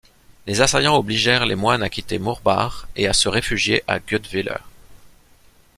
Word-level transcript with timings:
Les 0.47 0.61
assaillants 0.61 0.97
obligèrent 0.97 1.45
les 1.45 1.53
moines 1.55 1.83
à 1.83 1.89
quitter 1.91 2.17
Murbach 2.17 2.87
et 2.95 3.07
à 3.07 3.13
se 3.13 3.29
réfugier 3.29 3.83
à 3.87 3.99
Guebwiller. 3.99 4.57